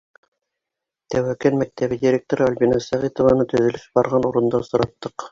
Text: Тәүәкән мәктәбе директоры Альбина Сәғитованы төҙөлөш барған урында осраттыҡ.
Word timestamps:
Тәүәкән 1.15 1.57
мәктәбе 1.63 1.99
директоры 2.03 2.45
Альбина 2.45 2.79
Сәғитованы 2.85 3.45
төҙөлөш 3.51 3.85
барған 3.99 4.25
урында 4.31 4.63
осраттыҡ. 4.65 5.27